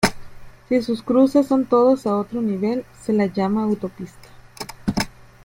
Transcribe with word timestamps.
Si 0.67 0.81
sus 0.81 1.03
cruces 1.03 1.45
son 1.45 1.65
todos 1.67 2.07
a 2.07 2.15
otro 2.15 2.41
nivel, 2.41 2.85
se 3.05 3.13
la 3.13 3.27
llama 3.27 3.61
autopista. 3.61 4.29